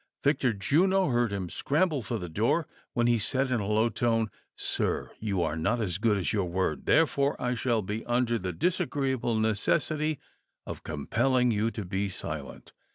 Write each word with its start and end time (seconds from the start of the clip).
Victor 0.23 0.51
Juno 0.51 1.09
heard 1.09 1.31
him 1.31 1.47
scramble 1.47 2.01
for 2.01 2.17
the 2.17 2.27
door, 2.27 2.65
when 2.93 3.05
he 3.05 3.19
said, 3.19 3.51
in 3.51 3.59
a 3.59 3.67
low 3.67 3.87
tone:" 3.87 4.31
Sir, 4.55 5.11
you 5.19 5.43
are 5.43 5.55
not 5.55 5.79
as 5.79 5.99
good 5.99 6.17
as 6.17 6.33
your 6.33 6.45
word, 6.49 6.87
therefore 6.87 7.39
I 7.39 7.53
shall 7.53 7.83
be 7.83 8.03
under 8.05 8.39
the 8.39 8.51
disagreeable 8.51 9.35
necessity 9.35 10.17
of 10.65 10.81
compelling 10.81 11.51
you 11.51 11.69
to 11.69 11.85
be 11.85 12.09
silent." 12.09 12.71